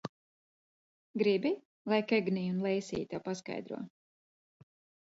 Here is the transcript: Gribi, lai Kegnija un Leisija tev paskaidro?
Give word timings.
Gribi, 1.23 1.51
lai 1.93 2.01
Kegnija 2.13 2.57
un 2.57 2.59
Leisija 2.69 3.09
tev 3.15 3.25
paskaidro? 3.31 3.85